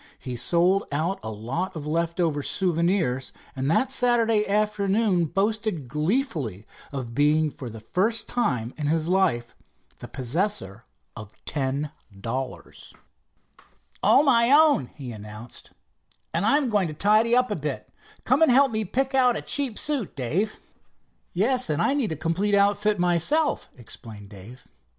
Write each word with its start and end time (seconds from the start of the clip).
He 0.17 0.35
sold 0.35 0.85
out 0.91 1.19
a 1.21 1.29
lot 1.29 1.75
of 1.75 1.85
leftover 1.85 2.41
souvenirs, 2.41 3.31
and 3.55 3.69
that 3.69 3.91
Saturday 3.91 4.47
afternoon 4.49 5.25
boasted 5.25 5.87
gleefully 5.87 6.65
of 6.91 7.13
being 7.13 7.51
for 7.51 7.69
the 7.69 7.79
first 7.79 8.27
time 8.27 8.73
in 8.79 8.87
his 8.87 9.07
life 9.07 9.55
the 9.99 10.07
possessor 10.07 10.85
of 11.15 11.33
ten 11.45 11.91
dollars. 12.19 12.95
"All 14.01 14.23
my 14.23 14.49
own," 14.51 14.87
he 14.87 15.11
announced, 15.11 15.69
"and 16.33 16.47
I'm 16.47 16.69
going 16.69 16.87
to 16.87 16.95
tidy 16.95 17.35
up 17.35 17.51
a 17.51 17.55
bit. 17.55 17.87
Come 18.25 18.41
and 18.41 18.51
help 18.51 18.71
me 18.71 18.83
pick 18.85 19.13
out 19.13 19.35
a 19.37 19.41
cheap 19.43 19.77
suit, 19.77 20.15
Dave." 20.15 20.59
"Yes, 21.31 21.69
and 21.69 21.79
I 21.79 21.93
need 21.93 22.11
a 22.11 22.15
complete 22.15 22.55
outfit 22.55 22.97
myself," 22.97 23.69
explained 23.77 24.29
Dave. 24.29 24.65